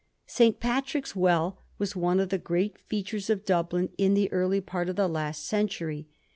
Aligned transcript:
St. 0.25 0.59
Patrick's 0.59 1.15
Well 1.15 1.59
was 1.77 1.95
one 1.95 2.19
of 2.19 2.29
the 2.29 2.39
great 2.39 2.79
features 2.79 3.29
of 3.29 3.45
Dublin 3.45 3.89
in 3.99 4.15
the 4.15 4.31
early 4.31 4.59
part 4.59 4.89
of 4.89 4.95
the 4.95 5.07
last 5.07 5.45
century. 5.45 6.07